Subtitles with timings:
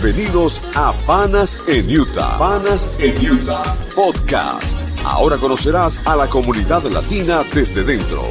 [0.00, 2.38] Bienvenidos a Panas en Utah.
[2.38, 4.86] Panas en Utah Podcast.
[5.04, 8.22] Ahora conocerás a la comunidad latina desde dentro.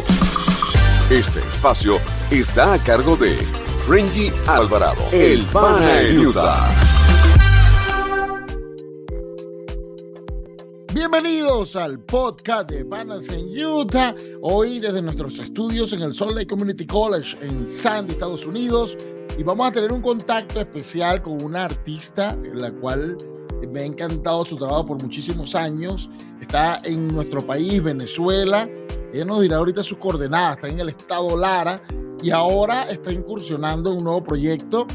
[1.11, 1.99] Este espacio
[2.31, 3.35] está a cargo de
[3.85, 6.69] Frenji Alvarado, el Pana en Utah.
[10.93, 14.15] Bienvenidos al podcast de Panas en Utah.
[14.41, 18.97] Hoy desde nuestros estudios en el Salt Lake Community College en Sandy, Estados Unidos.
[19.37, 23.17] Y vamos a tener un contacto especial con una artista, la cual
[23.71, 26.09] me ha encantado su trabajo por muchísimos años.
[26.41, 28.67] Está en nuestro país, Venezuela.
[29.13, 30.57] Ella nos dirá ahorita sus coordenadas.
[30.57, 31.81] Está en el estado Lara
[32.23, 34.87] y ahora está incursionando en un nuevo proyecto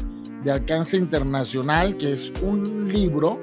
[0.43, 3.39] de alcance internacional que es un libro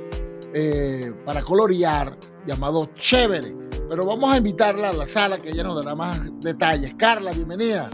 [0.52, 2.16] eh, para colorear
[2.46, 3.54] llamado Chévere.
[3.88, 6.94] Pero vamos a invitarla a la sala que ella nos dará más detalles.
[6.96, 7.90] Carla, bienvenida.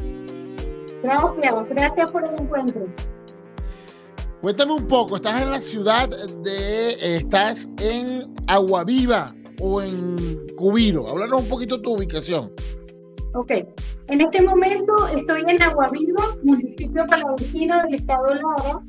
[1.02, 2.86] Gracias, gracias por el encuentro.
[4.40, 11.08] Cuéntame un poco, estás en la ciudad de, eh, estás en Aguaviva o en Cubiro.
[11.08, 12.52] Háblanos un poquito de tu ubicación.
[13.34, 13.50] Ok,
[14.08, 18.82] en este momento estoy en Aguaviva, municipio palavecino del estado Lara.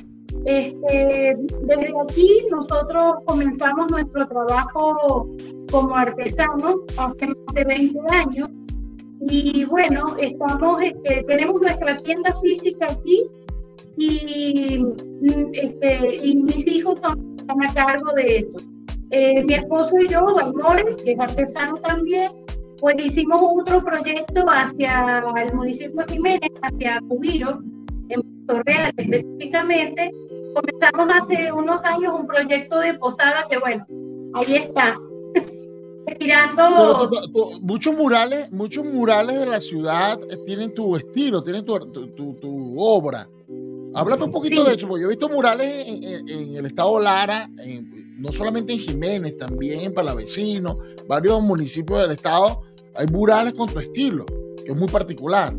[0.46, 5.28] Este, desde aquí nosotros comenzamos nuestro trabajo
[5.72, 8.50] como artesanos hace más de 20 años
[9.30, 13.24] y bueno, estamos, este, tenemos nuestra tienda física aquí
[13.98, 14.86] y,
[15.54, 18.52] este, y mis hijos son, a cargo de eso.
[19.12, 22.32] Eh, mi esposo y yo, Valmores, que es artesano también,
[22.80, 27.60] pues hicimos otro proyecto hacia el municipio de Jiménez, hacia Cubiro,
[28.10, 30.12] en Puerto Real específicamente.
[30.54, 33.86] Comenzamos hace unos años un proyecto de posada que bueno,
[34.36, 34.98] ahí está,
[36.20, 37.10] Mirando...
[37.62, 43.28] muchos murales, muchos murales de la ciudad tienen tu estilo, tienen tu, tu, obra.
[43.94, 47.50] Háblame un poquito de eso, porque yo he visto murales en, el estado Lara,
[48.18, 52.62] no solamente en Jiménez, también en Palavecino, varios municipios del estado,
[52.96, 54.26] hay murales con tu estilo,
[54.64, 55.54] que es muy particular.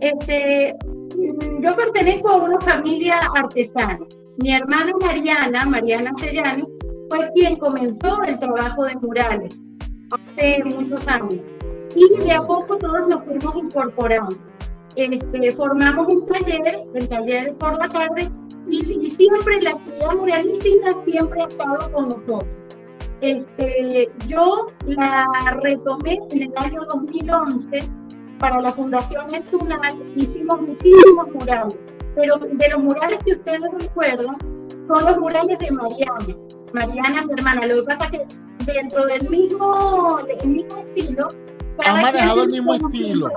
[0.00, 3.98] Este, mm, yo pertenezco a una familia artesana.
[4.38, 6.64] Mi hermana Mariana, Mariana Sellani,
[7.10, 9.58] fue quien comenzó el trabajo de murales
[10.12, 11.40] hace muchos años.
[11.94, 14.36] Y de a poco todos nos fuimos incorporando.
[14.96, 18.30] Este, formamos un taller, el taller por la tarde,
[18.68, 22.44] y, siempre la actividad muralística siempre ha estado con nosotros.
[23.20, 25.26] Este, yo la
[25.62, 27.82] retomé en el año 2011
[28.38, 31.76] para la Fundación Tunal, hicimos muchísimos murales,
[32.14, 34.36] pero de los murales que ustedes recuerdan
[34.86, 36.36] son los murales de Mariana.
[36.72, 37.66] Mariana, mi hermana.
[37.66, 41.28] Lo que pasa es que dentro del mismo, del mismo estilo.
[41.84, 43.30] Han manejado el mismo estilo.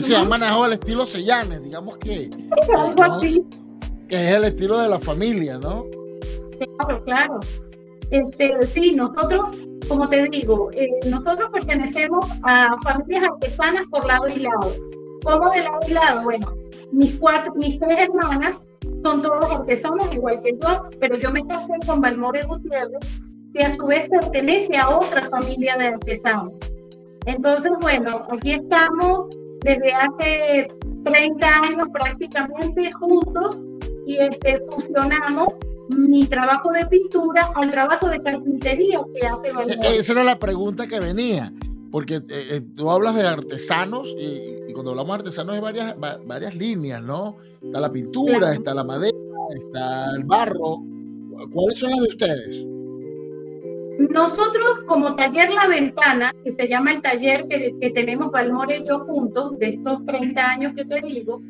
[0.00, 2.30] Se han manejado el estilo Sellanes, digamos que.
[2.76, 3.44] Algo así.
[4.08, 5.86] Que es el estilo de la familia, ¿no?
[6.78, 7.40] Claro, claro.
[8.10, 14.40] Este, sí, nosotros, como te digo, eh, nosotros pertenecemos a familias artesanas por lado y
[14.40, 14.72] lado.
[15.24, 16.22] ¿Cómo de lado y lado?
[16.22, 16.54] Bueno,
[16.92, 18.60] mis cuatro, mis tres hermanas
[19.02, 23.22] son todos artesanos igual que yo, pero yo me casé con Balmore Gutiérrez,
[23.54, 26.52] que a su vez pertenece a otra familia de artesanos.
[27.26, 29.28] Entonces, bueno, aquí estamos
[29.64, 30.68] desde hace
[31.04, 33.58] 30 años prácticamente juntos
[34.06, 35.48] y este, fusionamos
[35.90, 39.78] mi trabajo de pintura al trabajo de carpintería que hace Balmore.
[39.82, 41.52] E-, esa era la pregunta que venía
[41.92, 45.94] porque eh, eh, tú hablas de artesanos y, cuando hablamos de artesanos hay varias,
[46.24, 47.36] varias líneas, ¿no?
[47.60, 49.14] Está la pintura, está la madera,
[49.54, 50.78] está el barro.
[51.52, 52.64] ¿Cuáles son las de ustedes?
[54.10, 58.88] Nosotros como taller La Ventana, que se llama el taller que, que tenemos Valmore y
[58.88, 61.40] yo juntos, de estos 30 años que te digo,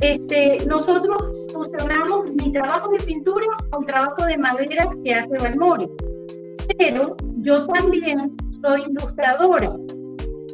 [0.00, 1.18] este, nosotros
[1.52, 5.88] fusionamos mi trabajo de pintura al trabajo de madera que hace Valmore.
[6.78, 9.72] Pero yo también soy ilustradora.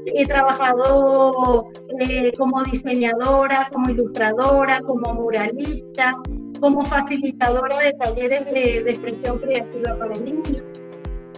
[0.06, 1.69] He trabajado
[1.99, 6.17] eh, como diseñadora, como ilustradora, como muralista,
[6.61, 10.64] como facilitadora de talleres de, expresión creativa para niños.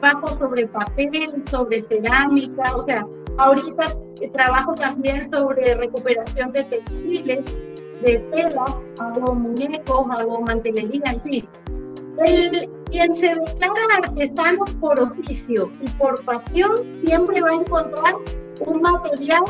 [0.02, 3.06] Bajo sobre papel, sobre cerámica, o sea,
[3.38, 3.86] ahorita
[4.32, 7.40] trabajo también sobre recuperación de textiles,
[8.02, 11.48] de telas, hago muñecos, hago mantelería, en fin.
[12.26, 18.14] El, quien se declara artesano por oficio y por pasión siempre va a encontrar
[18.66, 19.44] un material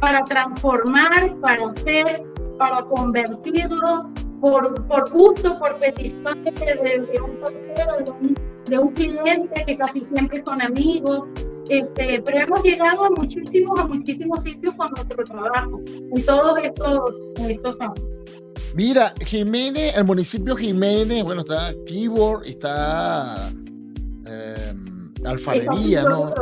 [0.00, 2.22] para transformar, para hacer,
[2.58, 4.10] para convertirlo,
[4.40, 10.38] por, por gusto, por petición de, de, un tercero, de un, cliente que casi siempre
[10.38, 11.28] son amigos.
[11.68, 17.00] Este, pero hemos llegado a muchísimos, a muchísimos sitios con nuestro trabajo en todos estos,
[17.46, 18.00] estos años.
[18.74, 23.50] Mira, Jiménez, el municipio Jiménez, bueno, está Keyboard, está
[24.26, 24.74] eh,
[25.24, 26.34] Alfarería, ¿no?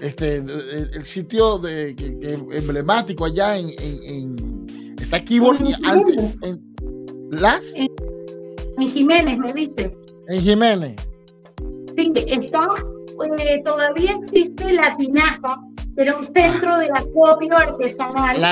[0.00, 6.74] Este, el, sitio de, que, emblemático allá en, está Keyboard y antes, en
[7.30, 7.72] las
[8.80, 9.98] en Jiménez, me dices.
[10.28, 10.96] En Jiménez.
[11.96, 12.66] Sí, está,
[13.38, 15.60] eh, todavía existe la tinaja,
[15.94, 18.42] pero un centro de acopio artesanal.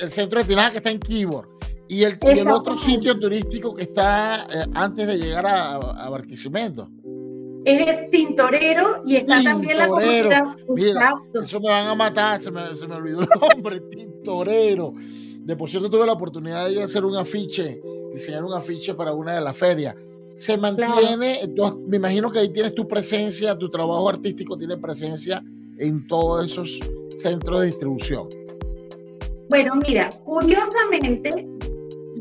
[0.00, 1.53] el centro de tinaja que está en Keyboard.
[1.88, 2.18] Y el,
[2.50, 6.88] otro sitio turístico que está eh, antes de llegar a, a Barquisimeto.
[7.64, 10.56] Es Tintorero y está también la comunidad.
[10.68, 14.92] Mira, eso me van a matar, se me, se me olvidó el nombre, Tintorero.
[15.40, 17.80] De por cierto, tuve la oportunidad de hacer un afiche,
[18.12, 19.94] diseñar un afiche para una de las ferias.
[20.36, 21.40] Se mantiene,
[21.86, 25.42] me imagino que ahí tienes tu presencia, tu trabajo artístico tiene presencia
[25.78, 26.80] en todos esos
[27.18, 28.28] centros de distribución.
[29.48, 31.46] Bueno, mira, curiosamente,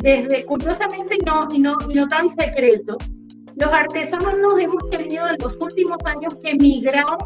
[0.03, 2.97] desde curiosamente y no, y no, y no tan secreto,
[3.55, 7.17] los artesanos nos hemos tenido en los últimos años que migrar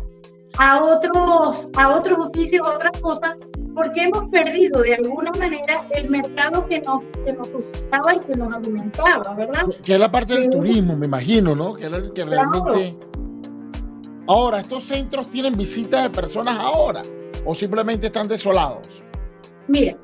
[0.59, 3.35] a otros, a otros oficios, a otras cosas,
[3.73, 8.35] porque hemos perdido de alguna manera el mercado que nos, que nos sustentaba y que
[8.35, 9.65] nos alimentaba, ¿verdad?
[9.83, 11.73] Que es la parte del turismo, me imagino, ¿no?
[11.73, 12.95] Que era el que realmente...
[14.27, 17.01] Ahora, ¿estos centros tienen visitas de personas ahora
[17.45, 18.85] o simplemente están desolados?
[19.69, 19.95] Mira,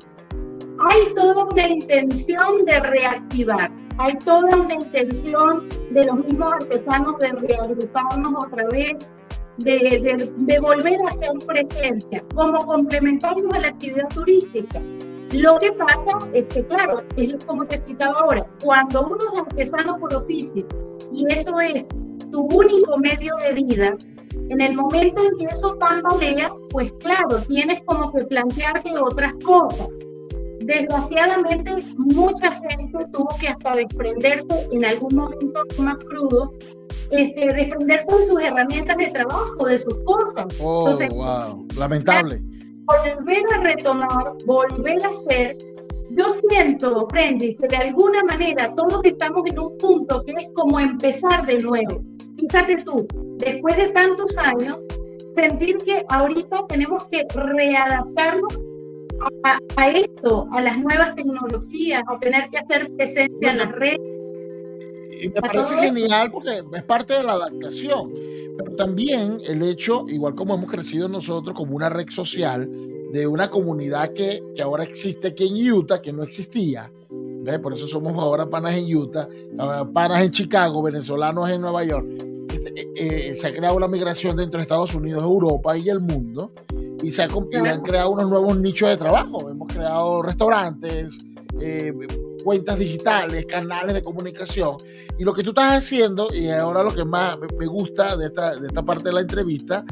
[0.78, 7.28] hay toda una intención de reactivar, hay toda una intención de los mismos artesanos de
[7.32, 9.08] reagruparnos otra vez,
[9.58, 14.80] de, volver a hacer presencia como complementarios a la actividad turística.
[15.32, 19.98] Lo que pasa es que, claro, es como te explicaba ahora, cuando uno es artesano
[19.98, 20.66] por oficio
[21.12, 21.86] y eso es
[22.30, 23.96] tu único medio de vida,
[24.48, 29.88] en el momento en que eso tambalea, pues claro, tienes como que plantearte otras cosas.
[30.66, 36.54] Desgraciadamente, mucha gente tuvo que hasta desprenderse en algún momento más crudo,
[37.10, 40.46] este, desprenderse de sus herramientas de trabajo, de sus cosas.
[40.60, 42.40] Oh, wow, lamentable.
[42.86, 45.58] Volver a retomar, volver a hacer.
[46.10, 50.80] Yo siento, Frenzy, que de alguna manera todos estamos en un punto que es como
[50.80, 52.02] empezar de nuevo.
[52.38, 53.06] Fíjate tú,
[53.36, 54.78] después de tantos años,
[55.36, 58.63] sentir que ahorita tenemos que readaptarnos
[59.76, 64.00] a, esto, a las nuevas tecnologías, a tener que hacer presencia en las redes.
[65.20, 68.12] Y me parece genial porque es parte de la adaptación,
[68.58, 72.68] pero también el hecho, igual como hemos crecido nosotros como una red social,
[73.12, 76.90] de una comunidad que, que ahora existe aquí en Utah, que no existía,
[77.62, 79.28] por eso somos ahora panas en Utah,
[79.58, 82.06] ah, panas en Chicago, venezolanos en Nueva York.
[82.50, 86.00] Este, eh, eh, se ha creado una migración dentro de Estados Unidos, Europa y el
[86.00, 86.52] mundo
[87.04, 89.50] y se, han creado unos nuevos nichos de trabajo.
[89.50, 91.18] Hemos creado restaurantes,
[91.60, 91.92] eh,
[92.42, 94.76] cuentas digitales, canales de comunicación.
[95.18, 98.56] Y lo que tú estás haciendo, y ahora lo que más me gusta de esta,
[98.56, 99.84] de esta parte de la entrevista,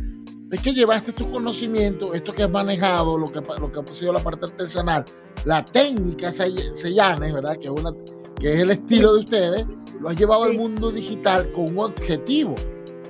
[0.50, 4.12] es que llevaste tu conocimiento, esto que has manejado, lo que, lo que ha sido
[4.12, 5.05] la parte artesanal,
[5.44, 7.56] la técnica sellanes, ¿verdad?
[7.58, 7.93] Que es, una,
[8.39, 9.67] que es el estilo de ustedes,
[10.01, 12.55] lo has llevado al mundo digital con un objetivo,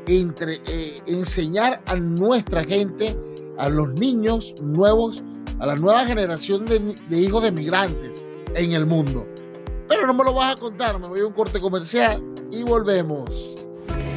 [0.06, 3.16] entre, eh, enseñar a nuestra gente
[3.58, 5.22] a los niños nuevos,
[5.58, 8.22] a la nueva generación de, hijos de migrantes
[8.54, 9.26] en el mundo.
[9.88, 13.61] Pero no me lo vas a contar, me voy a un corte comercial y volvemos.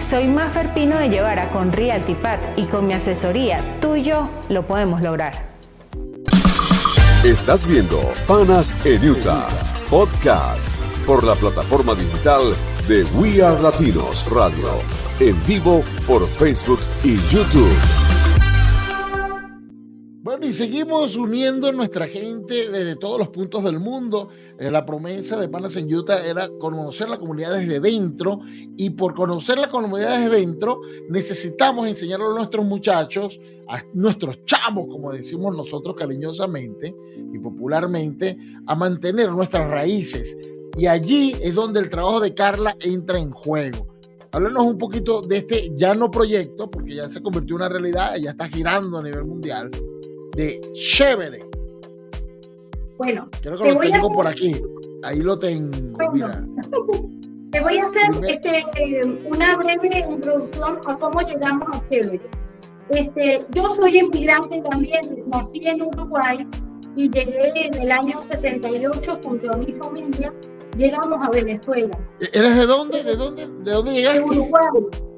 [0.00, 4.66] Soy Maffer Pino de Llevara con Realtipat y con mi asesoría, tú y yo lo
[4.66, 5.50] podemos lograr.
[7.22, 9.46] Estás viendo Panas en Utah,
[9.90, 12.54] podcast por la plataforma digital
[12.88, 14.68] de We Are Latinos Radio,
[15.20, 18.29] en vivo por Facebook y YouTube.
[20.40, 24.30] Bueno, y seguimos uniendo nuestra gente desde todos los puntos del mundo.
[24.58, 28.40] Eh, la promesa de Panas en Utah era conocer la comunidad desde dentro
[28.74, 30.80] y por conocer la comunidad desde dentro
[31.10, 36.94] necesitamos enseñarle a nuestros muchachos, a nuestros chamos, como decimos nosotros cariñosamente
[37.34, 40.34] y popularmente, a mantener nuestras raíces.
[40.74, 43.88] Y allí es donde el trabajo de Carla entra en juego.
[44.32, 48.16] Háblanos un poquito de este ya no proyecto, porque ya se convirtió en una realidad,
[48.16, 49.70] ya está girando a nivel mundial,
[50.36, 51.44] de chévere.
[52.98, 54.54] Bueno, creo que lo tengo por aquí.
[55.02, 55.70] Ahí lo tengo.
[56.12, 56.44] mira.
[57.50, 62.20] Te voy a hacer este, una breve introducción a cómo llegamos a Chévere.
[62.90, 66.46] Este, yo soy inmigrante también, nací en Uruguay
[66.94, 70.32] y llegué en el año 78 junto a mi familia.
[70.76, 71.98] Llegamos a Venezuela.
[72.20, 73.02] ¿Eres de dónde?
[73.02, 74.20] ¿De dónde, de dónde llegaste?
[74.20, 74.66] De Uruguay.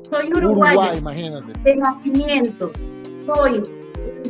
[0.08, 0.72] Soy uruguaya.
[0.72, 1.52] Uruguay, imagínate.
[1.64, 2.72] De nacimiento.
[3.26, 3.62] Soy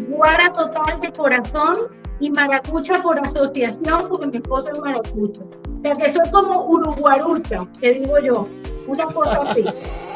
[0.09, 1.77] guara total de corazón
[2.21, 5.43] y maracucha por asociación, porque mi esposo es maracucha.
[5.43, 8.49] O sea, que soy como uruguarucha, que digo yo,
[8.87, 9.65] una cosa así.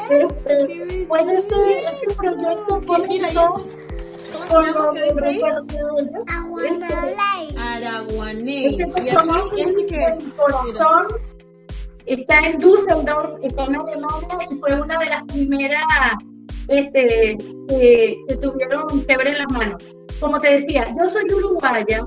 [0.09, 3.67] Este, puede ser este proyecto comenzó
[4.47, 5.11] con lo que
[7.57, 8.71] Araguanés.
[8.71, 11.07] Este personaje es corazón
[12.07, 15.83] está en Düsseldorf, está en Alemania y fue una de las primeras
[16.67, 17.37] este,
[17.69, 19.95] que tuvieron fiebre en las manos.
[20.19, 22.05] Como te decía, yo soy uruguaya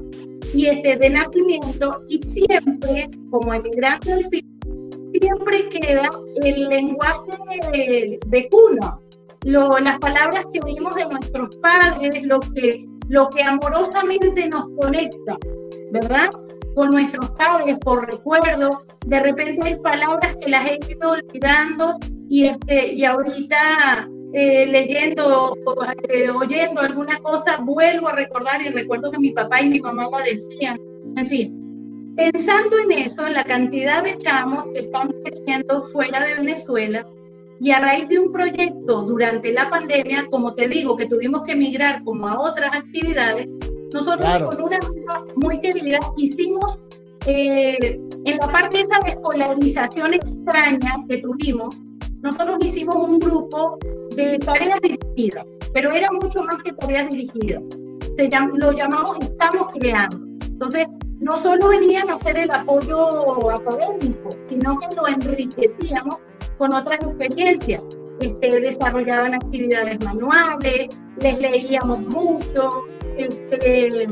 [0.55, 4.25] y este, de nacimiento y siempre, como emigrante del
[5.21, 6.11] siempre queda
[6.43, 7.33] el lenguaje
[7.73, 8.99] de, de cuna,
[9.45, 15.37] lo, las palabras que oímos de nuestros padres, lo que, lo que amorosamente nos conecta,
[15.93, 16.31] ¿verdad?
[16.75, 18.85] Con nuestros padres, por recuerdo.
[19.07, 25.57] De repente hay palabras que las he ido olvidando y, este, y ahorita eh, leyendo,
[26.09, 30.09] eh, oyendo alguna cosa, vuelvo a recordar y recuerdo que mi papá y mi mamá
[30.11, 30.79] la decían.
[31.17, 36.35] En fin, pensando en eso, en la cantidad de chamos que están creciendo fuera de
[36.35, 37.07] Venezuela,
[37.61, 41.53] y a raíz de un proyecto durante la pandemia, como te digo, que tuvimos que
[41.53, 43.47] emigrar como a otras actividades,
[43.93, 46.79] nosotros con una amiga muy querida hicimos
[47.27, 51.77] eh, en la parte esa de escolarización extraña que tuvimos,
[52.23, 53.79] nosotros hicimos un grupo
[54.15, 57.63] de tareas dirigidas, pero era mucho más que tareas dirigidas.
[58.55, 60.19] Lo llamamos Estamos Creando.
[60.45, 60.87] Entonces,
[61.21, 66.17] no solo venían a hacer el apoyo académico, sino que lo enriquecíamos
[66.59, 67.83] con otras experiencias.
[68.21, 70.89] Este, desarrollaban actividades manuales,
[71.21, 72.85] les leíamos mucho,
[73.17, 74.07] este,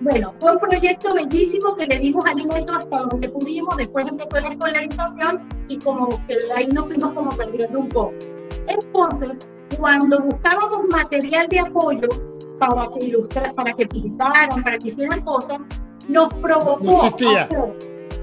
[0.00, 4.48] bueno, fue un proyecto bellísimo que le dimos alimento hasta donde pudimos, después empezó la
[4.48, 8.14] escolarización y como que ahí nos fuimos como perdiendo un poco.
[8.66, 9.38] Entonces,
[9.78, 12.08] cuando buscábamos material de apoyo
[12.58, 15.60] para que ilustrar, para que pintaran, para que hicieran cosas,
[16.08, 17.08] nos provocó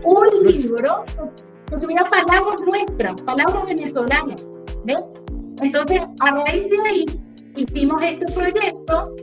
[0.04, 1.04] un libro
[1.70, 4.44] que tuviera palabras nuestras, palabras venezolanas,
[4.84, 5.02] ¿ves?
[5.62, 7.06] Entonces, a raíz de ahí,
[7.56, 9.16] hicimos este proyecto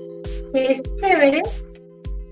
[0.52, 1.42] que es chévere,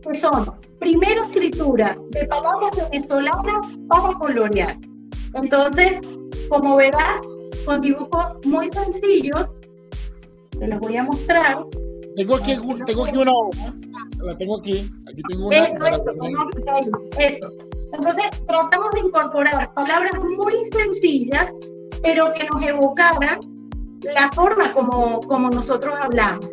[0.03, 4.77] que son primero escritura de palabras venezolanas para colorear.
[5.35, 6.01] Entonces,
[6.49, 7.21] como verás,
[7.65, 9.55] con dibujos muy sencillos,
[10.59, 11.65] te los voy a mostrar.
[12.17, 13.75] Tengo aquí, tengo aquí una hoja,
[14.19, 15.57] la tengo aquí, aquí tengo una.
[15.57, 17.51] Eso, eso, eso.
[17.93, 21.55] Entonces, tratamos de incorporar palabras muy sencillas,
[22.03, 23.39] pero que nos evocaran
[24.03, 26.49] la forma como, como nosotros hablamos.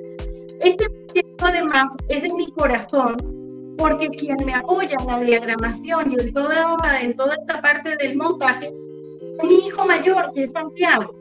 [0.61, 3.38] Este proyecto además es de mi corazón
[3.79, 8.17] porque quien me apoya en la diagramación y en toda, en toda esta parte del
[8.17, 11.15] montaje es mi hijo mayor, que es Santiago.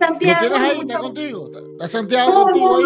[0.00, 0.48] Santiago.
[0.48, 0.80] ¿Lo tienes ahí?
[0.80, 1.50] ¿Está contigo?
[1.72, 2.84] ¿Está Santiago contigo ahí?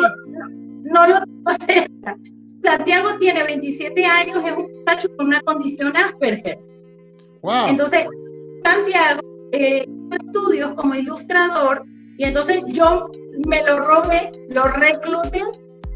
[0.82, 2.18] No, lo tengo
[2.62, 6.58] Santiago tiene 27 años, es un muchacho con una condición Asperger.
[7.42, 7.68] Wow.
[7.68, 8.06] Entonces,
[8.62, 9.20] Santiago
[9.52, 11.84] eh, estudios como ilustrador
[12.18, 13.10] y entonces yo
[13.46, 15.42] me lo robé, lo recluté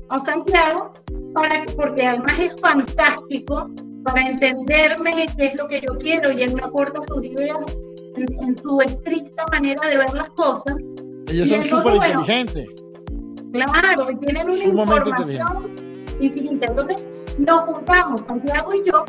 [0.08, 0.92] a Santiago
[1.34, 3.70] para porque además es fantástico
[4.04, 7.58] para entenderme qué es lo que yo quiero y él me aporta sus ideas
[8.16, 10.74] en, su estricta manera de ver las cosas.
[11.28, 12.68] Ellos son súper inteligentes.
[13.52, 15.74] claro, y tienen una información
[16.20, 16.66] infinita.
[16.66, 17.04] Entonces,
[17.38, 19.04] nos juntamos, Santiago y yo,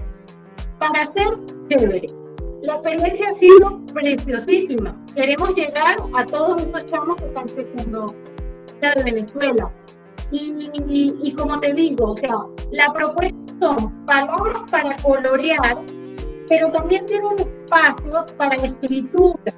[0.77, 1.27] para hacer
[1.69, 2.07] chévere.
[2.61, 5.05] La experiencia ha sido preciosísima.
[5.15, 8.13] Queremos llegar a todos esos chamos que están creciendo
[8.81, 9.71] de Venezuela.
[10.31, 12.37] Y, como te digo, o sea,
[12.71, 15.81] la propuesta son palabras para colorear,
[16.47, 19.53] pero también tienen espacio para escritura.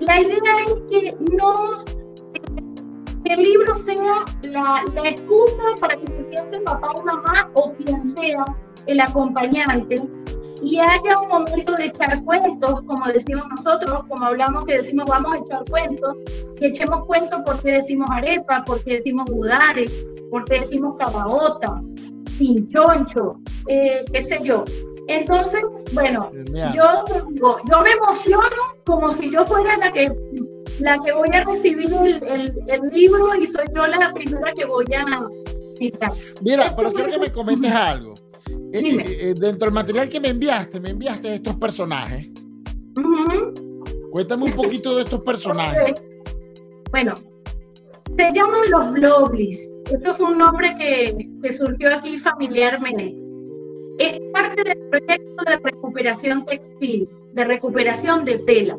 [0.00, 1.84] La idea es que no
[3.24, 7.72] que el libro sea la, la excusa para que se siente papá y mamá o
[7.72, 8.44] quien sea
[8.86, 10.00] el acompañante
[10.62, 15.34] y haya un momento de echar cuentos, como decimos nosotros, como hablamos que decimos vamos
[15.34, 16.16] a echar cuentos,
[16.58, 19.86] que echemos cuentos porque decimos arepa, porque decimos budare,
[20.30, 21.80] porque decimos cabaota,
[22.38, 23.38] pinchoncho,
[23.68, 24.64] eh, qué sé yo.
[25.06, 25.62] Entonces,
[25.94, 26.30] bueno,
[26.74, 30.12] yo digo, yo me emociono como si yo fuera la que
[30.80, 34.86] la que voy a recibir el, el, libro y soy yo la primera que voy
[34.94, 35.26] a
[36.42, 38.14] Mira, pero quiero que me comentes algo.
[38.72, 39.02] Eh, Dime.
[39.02, 42.28] eh, eh, dentro del material que me enviaste, me enviaste estos personajes.
[42.96, 43.54] Ujú.
[44.10, 46.02] Cuéntame un poquito de estos personajes.
[46.90, 47.14] Bueno,
[48.16, 49.68] se llaman los Bloblis.
[49.92, 53.14] Esto fue un nombre que, que surgió aquí familiarmente.
[53.98, 58.78] Es parte del proyecto de recuperación textil, de recuperación de telas.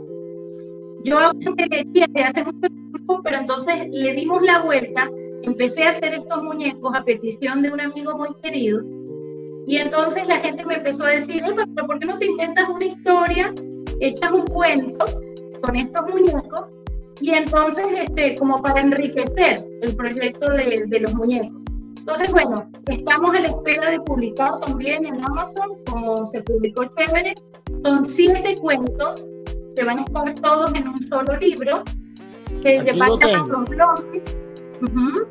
[1.03, 5.09] Yo hago ingeniería desde hace mucho tiempo, pero entonces le dimos la vuelta,
[5.43, 8.83] empecé a hacer estos muñecos a petición de un amigo muy querido,
[9.69, 12.67] y entonces la gente me empezó a decir, "Epa, pero ¿por qué no te inventas
[12.67, 13.53] una historia,
[13.99, 15.05] echas un cuento
[15.61, 16.65] con estos muñecos
[17.21, 21.55] y entonces, este, como para enriquecer el proyecto de, de los muñecos.
[21.99, 27.35] Entonces, bueno, estamos a la espera de publicar también en Amazon, como se publicó chévere.
[27.83, 29.23] Son siete cuentos
[29.75, 31.83] que van a estar todos en un solo libro,
[32.63, 34.25] que Aquí de los blogs.
[34.81, 35.27] Ujú.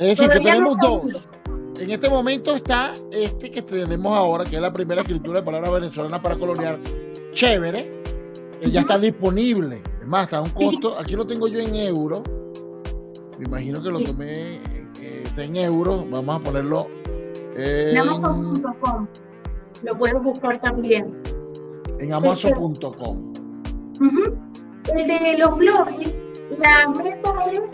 [0.00, 1.28] Es decir, que no tenemos dos.
[1.78, 5.72] En este momento está este que tenemos ahora, que es la primera escritura de palabras
[5.72, 6.78] venezolanas para colorear.
[7.32, 8.02] Chévere.
[8.60, 9.82] Que ya está disponible.
[10.00, 10.98] Es más, está a un costo.
[10.98, 12.22] Aquí lo tengo yo en euros.
[13.38, 14.56] Me imagino que lo tomé.
[15.00, 16.04] eh, está en euros.
[16.10, 16.88] Vamos a ponerlo.
[17.54, 19.06] En En, Amazon.com.
[19.84, 21.16] Lo puedes buscar también.
[22.00, 23.32] en Amazon.com.
[24.94, 26.14] El de los blogs,
[26.58, 27.72] la meta es,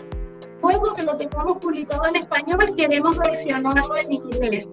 [0.65, 4.67] luego que lo tengamos publicado en español, queremos versionarlo en inglés.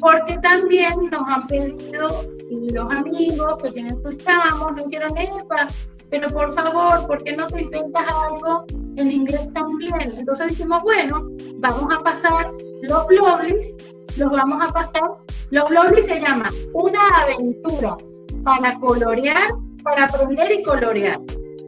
[0.00, 2.08] Porque también nos han pedido
[2.50, 5.68] los amigos que tienen sus chamos, nos dijeron, Epa,
[6.10, 8.64] pero por favor, ¿por qué no te inventas algo
[8.96, 10.14] en inglés también?
[10.18, 13.68] Entonces dijimos, bueno, vamos a pasar los blogs,
[14.16, 15.10] los vamos a pasar.
[15.50, 17.96] Los blogs se llama Una aventura
[18.44, 19.48] para colorear,
[19.84, 21.20] para aprender y colorear.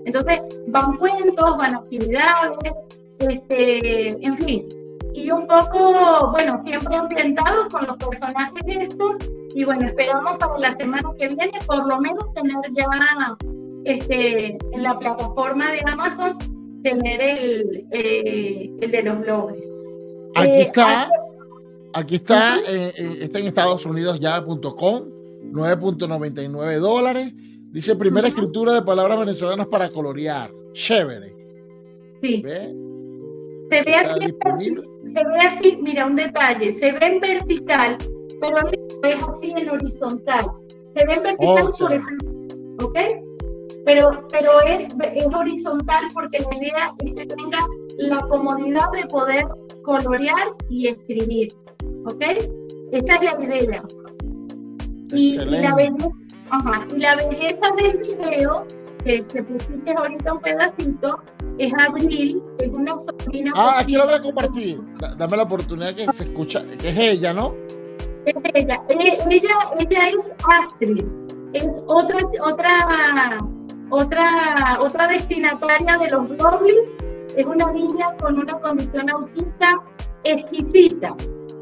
[0.04, 2.58] Entonces, van cuentos, van actividades,
[3.18, 4.66] este, en fin.
[5.14, 9.16] Y un poco, bueno, siempre ambientados con los personajes estos.
[9.54, 12.86] Y bueno, esperamos para la semana que viene por lo menos tener ya
[13.84, 16.36] este, en la plataforma de Amazon,
[16.82, 19.58] tener el, eh, el de los blogs.
[20.34, 21.08] Aquí Eh, está.
[21.92, 22.56] Aquí está.
[22.66, 25.04] Eh, está en Estados Unidos ya.com.
[25.52, 27.32] 9.99 dólares.
[27.70, 30.50] Dice primera escritura de palabras venezolanas para colorear.
[30.72, 31.32] Chévere.
[32.22, 32.74] Sí, ¿Ve?
[33.70, 34.20] Se ve así,
[35.06, 37.98] se ve así, mira un detalle, se ve en vertical,
[38.40, 38.68] pero
[39.02, 40.44] es así en horizontal.
[40.94, 42.98] Se ve en vertical, Oh, por ejemplo, ¿ok?
[43.84, 47.58] Pero, pero es, es horizontal porque la idea es que tenga
[47.98, 49.44] la comodidad de poder
[49.82, 51.52] colorear y escribir,
[52.06, 52.22] ¿ok?
[52.92, 53.82] Esa es la idea.
[55.12, 56.08] Y, y la belleza,
[56.50, 58.66] ajá, y la belleza del video,
[59.04, 61.20] que, que pusiste ahorita un pedacito,
[61.58, 63.52] es Abril, es una sobrina.
[63.54, 64.80] Ah, aquí lo voy a compartir.
[65.00, 67.54] Da- Dame la oportunidad que se escucha, que es ella, ¿no?
[68.26, 68.82] Es ella.
[68.88, 71.04] Eh, ella, ella es Astrid.
[71.52, 73.38] Es otra, otra,
[73.90, 76.90] otra, otra destinataria de los Goblins.
[77.36, 79.80] Es una niña con una condición autista
[80.24, 81.14] exquisita.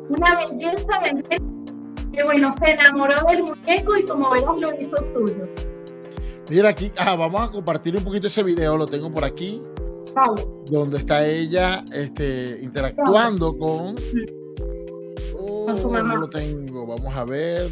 [0.08, 1.40] Una belleza de
[2.12, 5.48] que bueno, se enamoró del muñeco y como verás lo hizo suyo.
[6.50, 9.62] Mira aquí, ah, vamos a compartir un poquito ese video, lo tengo por aquí,
[10.14, 10.44] Vale.
[10.66, 13.94] donde está ella este, interactuando con...
[15.36, 16.14] Oh, Con su mamá.
[16.14, 17.70] no lo tengo, vamos a ver.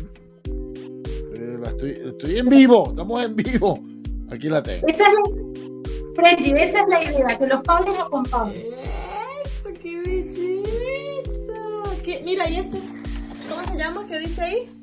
[1.35, 3.81] Eh, la estoy, estoy en vivo, estamos en vivo.
[4.31, 4.87] Aquí la tengo.
[4.87, 5.23] Esa es la,
[6.15, 8.63] Frenzy, esa es la idea, que los padres acompañen.
[9.45, 10.41] Eso, qué belleza.
[12.03, 12.23] ¿Qué?
[12.25, 12.79] Mira, y este,
[13.49, 14.07] ¿cómo se llama?
[14.07, 14.80] ¿Qué dice ahí?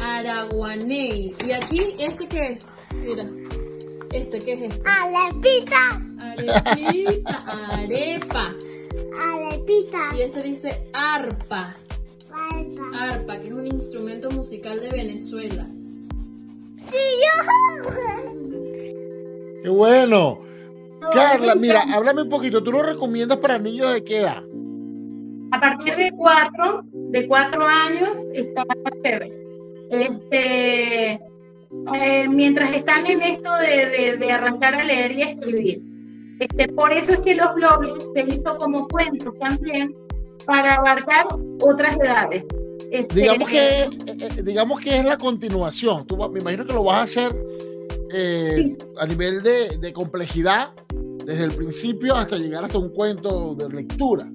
[0.00, 1.34] Araguaney.
[1.44, 2.66] ¿Y aquí, este qué es?
[2.94, 3.24] Mira,
[4.12, 4.88] este, ¿qué es este?
[4.88, 6.00] Alepita.
[6.20, 7.38] Arepita,
[7.70, 8.54] arepa.
[9.22, 10.16] Alepita.
[10.16, 11.76] Y este dice arpa.
[12.32, 13.04] Alba.
[13.04, 15.66] Arpa, que es un instrumento musical de Venezuela.
[16.78, 17.90] Sí, yo.
[19.62, 20.40] ¡Qué bueno!
[21.12, 22.62] Carla, mira, háblame un poquito.
[22.62, 24.42] ¿Tú lo recomiendas para niños de qué edad?
[25.52, 28.64] A partir de cuatro, de cuatro años, está
[29.02, 29.32] chévere.
[29.90, 31.12] Este,
[31.94, 35.82] eh, mientras están en esto de, de- de arrancar a leer y a escribir.
[36.40, 39.94] Este, por eso es que los blogs se hizo como cuentos también
[40.44, 41.26] para abarcar
[41.60, 42.44] otras edades.
[42.90, 46.06] Este, Digamos que, eh, eh, digamos que es la continuación.
[46.06, 47.36] Tú, me imagino que lo vas a hacer
[48.12, 50.70] eh, a nivel de, de complejidad
[51.24, 54.28] desde el principio hasta llegar hasta un cuento de lectura.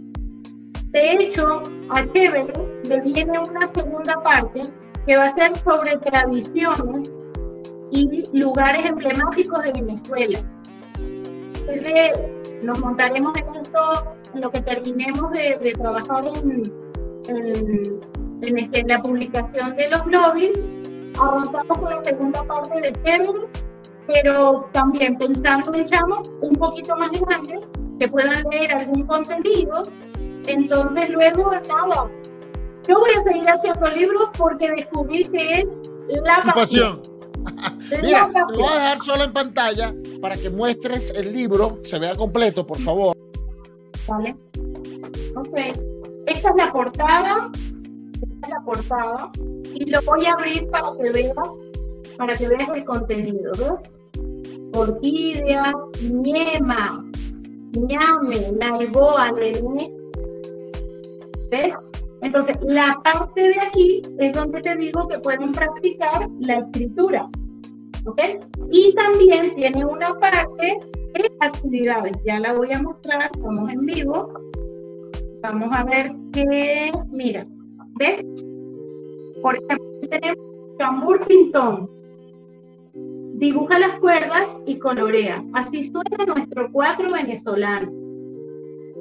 [0.92, 4.64] De hecho, a Chévere le viene una segunda parte
[5.06, 7.12] que va a ser sobre tradiciones
[7.92, 10.40] y lugares emblemáticos de Venezuela.
[12.64, 16.64] Nos montaremos en esto en lo que terminemos de, trabajar en,
[17.28, 18.00] en-
[18.44, 20.62] en, este, la publicación de los lobbies.
[21.20, 23.48] Arrancamos con la segunda parte de Chévere,
[24.08, 25.86] pero también pensando en
[26.42, 27.62] un poquito más grandes
[28.00, 29.84] que puedan leer algún contenido.
[30.48, 32.10] Entonces, luego, nada,
[32.88, 37.02] yo voy a seguir haciendo libros porque descubrí que es la pasión.
[37.02, 37.12] pasión.
[38.02, 42.00] Mira, La te voy a dejar solo en pantalla para que muestres el libro, se
[42.00, 43.16] vea completo, por favor.
[44.08, 44.36] ¿Vale?
[45.36, 45.58] Ok.
[46.28, 47.52] Esta es la portada.
[48.14, 49.32] Esta es la portada.
[49.74, 51.36] Y lo voy a abrir para que veas,
[52.18, 53.92] para que veas el contenido, ¿ves?
[54.74, 57.04] Orquídea, ñema,
[57.74, 60.01] ñame, naiboa, nené.
[62.22, 67.30] Entonces, la parte de aquí es donde te digo que pueden practicar la escritura.
[68.06, 68.22] ¿Ok?
[68.72, 70.80] Y también tiene una parte
[71.14, 72.14] de actividades.
[72.26, 74.34] Ya la voy a mostrar, estamos en vivo.
[75.42, 77.46] Vamos a ver qué, mira,
[77.98, 78.24] ¿ves?
[79.42, 81.90] Por ejemplo, tenemos tambor pintón.
[83.36, 85.44] Dibuja las cuerdas y colorea.
[85.54, 87.92] Así suena nuestro cuatro venezolano.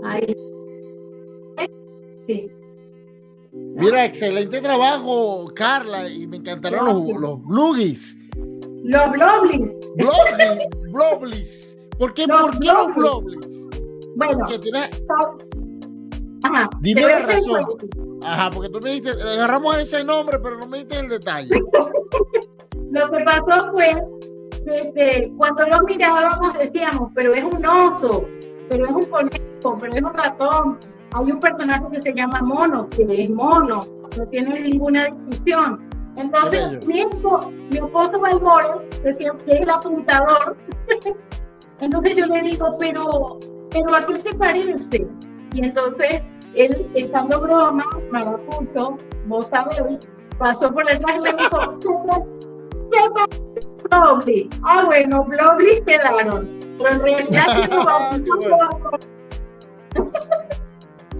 [0.02, 0.49] Ahí.
[3.52, 8.16] Mira, excelente trabajo, Carla, y me encantaron los, los bluggies.
[8.84, 9.72] Los bloblis.
[9.96, 11.78] Bloblis, bloblis.
[11.98, 13.38] ¿Por qué, Los ¿por qué los bloblis.
[13.38, 13.60] bloblis?
[14.16, 14.44] Bueno,
[16.42, 16.70] Ajá.
[16.80, 17.62] Dime la razón.
[18.22, 21.54] ajá, porque tú me dijiste, agarramos ese nombre, pero no me diste el detalle.
[22.92, 23.94] Lo que pasó fue
[24.64, 28.26] que este, cuando lo mirábamos decíamos, pero es un oso,
[28.68, 30.78] pero es un conejo, pero es un ratón.
[31.12, 33.84] Hay un personaje que se llama mono, que es mono,
[34.16, 35.88] no tiene ninguna discusión.
[36.16, 38.68] Entonces, mi, espo- mi esposo Valmore,
[39.02, 40.56] decía que es el apuntador,
[41.80, 43.38] entonces yo le digo, pero,
[43.70, 45.06] pero ¿a qué se parece?
[45.54, 46.22] Y entonces
[46.54, 50.00] él, echando broma, maracucho, vos sabés,
[50.38, 51.78] pasó por detrás y me dijo,
[52.90, 53.26] ¿qué pasa?
[53.90, 54.48] Blobly.
[54.62, 56.48] Ah, bueno, Blobly quedaron.
[56.78, 57.46] Pero en realidad
[59.94, 60.00] Qué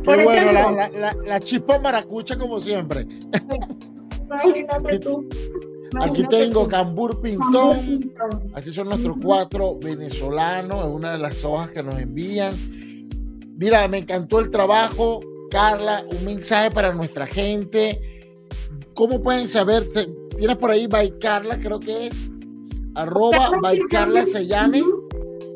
[0.04, 3.06] Por bueno, la, la, la, la chispa maracucha como siempre.
[4.26, 5.28] Imagínate tú.
[6.00, 6.68] Aquí tengo tú.
[6.70, 8.12] Cambur Pintón.
[8.54, 12.54] Así son nuestros cuatro venezolanos, es una de las hojas que nos envían.
[13.56, 15.20] Mira, me encantó el trabajo.
[15.50, 18.00] Carla, un mensaje para nuestra gente.
[18.94, 19.88] ¿Cómo pueden saber?
[20.36, 22.30] Tienes por ahí by Carla, creo que es.
[22.94, 23.80] Arroba by.
[23.90, 24.82] Carla Sellane,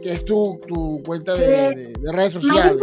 [0.02, 2.80] que es tu, tu cuenta de, de- de redes sociales.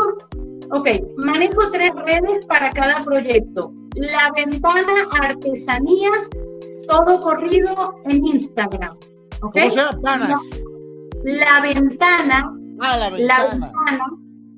[0.72, 3.74] Ok, manejo tres redes para cada proyecto.
[3.96, 6.30] La ventana artesanías,
[6.88, 8.96] todo corrido en Instagram.
[9.42, 9.54] ¿ok?
[9.54, 10.00] ¿Cómo se llama?
[10.02, 10.42] Panas.
[11.24, 13.72] La ventana, Ah, la la ventana.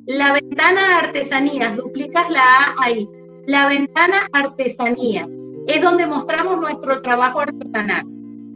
[0.05, 3.09] la ventana artesanías, duplicas la A ahí.
[3.47, 5.27] La ventana artesanías
[5.67, 8.05] es donde mostramos nuestro trabajo artesanal.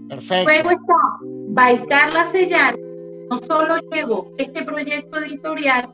[0.10, 0.50] Perfecto.
[0.52, 0.94] Luego está
[1.50, 2.78] Baicarla Sellar.
[3.30, 5.94] No solo llevo este proyecto editorial,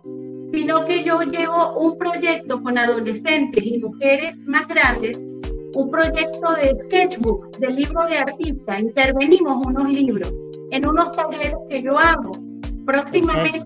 [0.54, 5.20] sino que yo llevo un proyecto con adolescentes y mujeres más grandes,
[5.76, 8.80] un proyecto de sketchbook, de libro de artista.
[8.80, 10.32] Intervenimos unos libros
[10.72, 12.32] en unos talleres que yo hago.
[12.86, 13.64] Próximamente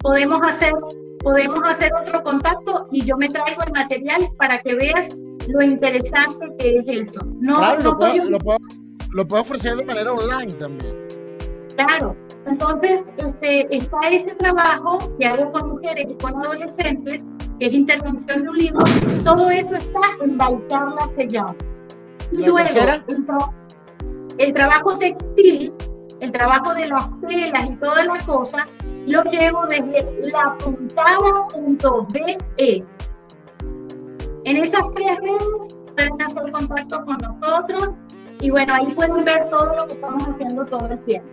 [0.00, 0.72] podemos hacer,
[1.20, 5.08] podemos hacer otro contacto y yo me traigo el material para que veas
[5.48, 7.20] lo interesante que es eso.
[7.40, 8.58] No, Claro, no lo puedo, lo puedo-
[9.12, 10.96] lo puedo ofrecer de manera online también.
[11.86, 12.16] Claro.
[12.46, 17.22] Entonces, este, está ese trabajo que hago con mujeres y con adolescentes,
[17.58, 18.84] que es intervención de un libro.
[19.24, 21.54] Todo eso está en Baitarla Sellado.
[22.32, 22.66] Y ¿La luego, el,
[23.26, 23.52] tra-
[24.38, 25.72] el trabajo textil,
[26.20, 28.66] el trabajo de las telas y toda la cosa,
[29.06, 32.38] lo llevo desde la puntada.be.
[34.44, 37.90] En esas tres redes pueden hacer contacto con nosotros
[38.40, 41.28] y bueno, ahí pueden ver todo lo que estamos haciendo todo el tiempo.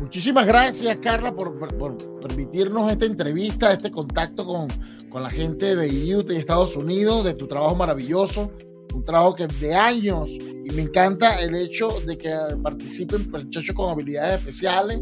[0.00, 4.68] Muchísimas gracias, Carla, por, por- por permitirnos esta entrevista, este contacto con,
[5.10, 8.50] con la gente de Utah y Estados Unidos, de tu trabajo maravilloso,
[8.94, 13.90] un trabajo que de años, y me encanta el hecho de que participen muchachos con
[13.90, 14.98] habilidades especiales,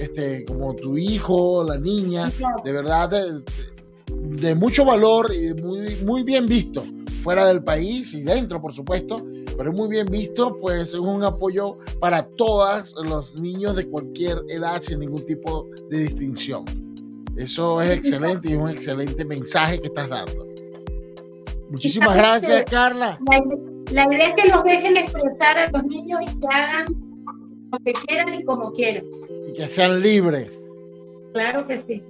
[0.00, 2.30] este, como tu hijo, la niña,
[2.64, 3.42] de verdad, de,
[4.40, 6.82] de mucho valor y de muy, muy bien visto
[7.22, 9.16] fuera del país y dentro, por supuesto,
[9.58, 14.38] pero es muy bien visto, pues es un apoyo para todos los niños de cualquier
[14.48, 16.64] edad sin ningún tipo de distinción.
[17.36, 20.46] Eso es excelente y es un excelente mensaje que estás dando.
[21.70, 23.18] Muchísimas gracias, Carla.
[23.90, 26.86] La, la idea es que los dejen expresar a los niños y que hagan
[27.72, 29.04] lo que quieran y como quieran.
[29.48, 30.64] Y que sean libres.
[31.32, 32.04] Claro que sí.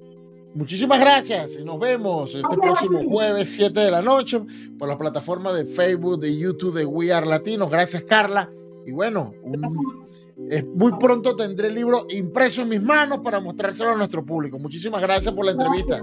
[0.55, 4.41] Muchísimas gracias y nos vemos este próximo jueves 7 de la noche
[4.79, 7.71] por la plataforma de Facebook, de YouTube, de We Are Latinos.
[7.71, 8.51] Gracias, Carla.
[8.87, 10.09] Y bueno, un-
[10.51, 14.59] es- muy pronto tendré el libro impreso en mis manos para mostrárselo a nuestro público.
[14.59, 16.03] Muchísimas gracias por la entrevista.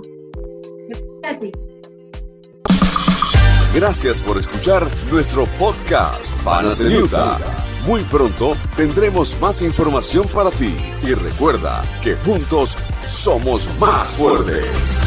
[3.74, 7.38] Gracias por escuchar nuestro podcast Panas Utah.
[7.86, 15.04] Muy pronto tendremos más información para ti y recuerda que juntos somos más fuertes.